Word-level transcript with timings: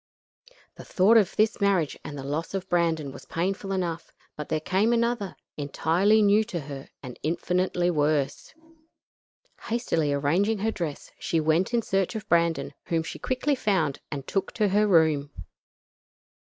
The 0.77 0.83
thought 0.83 1.15
of 1.15 1.35
this 1.35 1.61
marriage 1.61 1.95
and 2.03 2.17
of 2.17 2.25
the 2.25 2.31
loss 2.31 2.55
of 2.55 2.67
Brandon 2.67 3.11
was 3.11 3.25
painful 3.25 3.71
enough, 3.71 4.11
but 4.35 4.49
there 4.49 4.59
came 4.59 4.93
another, 4.93 5.35
entirely 5.57 6.23
new 6.23 6.43
to 6.45 6.61
her 6.61 6.89
and 7.03 7.19
infinitely 7.21 7.91
worse. 7.91 8.55
Hastily 9.65 10.11
arranging 10.11 10.57
her 10.57 10.71
dress, 10.71 11.11
she 11.19 11.39
went 11.39 11.71
in 11.71 11.83
search 11.83 12.15
of 12.15 12.27
Brandon, 12.29 12.73
whom 12.85 13.03
she 13.03 13.19
quickly 13.19 13.53
found 13.53 13.99
and 14.11 14.25
took 14.25 14.51
to 14.53 14.69
her 14.69 14.87
room. 14.87 15.29